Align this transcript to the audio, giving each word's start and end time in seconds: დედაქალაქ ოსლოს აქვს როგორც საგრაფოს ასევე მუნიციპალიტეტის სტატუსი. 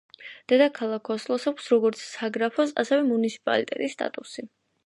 დედაქალაქ 0.51 1.11
ოსლოს 1.15 1.45
აქვს 1.51 1.69
როგორც 1.75 2.01
საგრაფოს 2.05 2.75
ასევე 2.85 3.07
მუნიციპალიტეტის 3.13 3.99
სტატუსი. 3.99 4.49